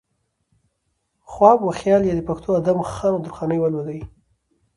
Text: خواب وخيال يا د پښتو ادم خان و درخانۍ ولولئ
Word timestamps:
خواب 1.31 1.59
وخيال 1.67 2.01
يا 2.07 2.13
د 2.17 2.21
پښتو 2.29 2.49
ادم 2.61 2.77
خان 2.93 3.11
و 3.15 3.23
درخانۍ 3.25 3.57
ولولئ 3.59 3.99